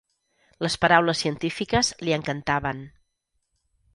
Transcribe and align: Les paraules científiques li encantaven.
Les 0.65 0.77
paraules 0.85 1.21
científiques 1.25 1.93
li 2.07 2.17
encantaven. 2.19 2.83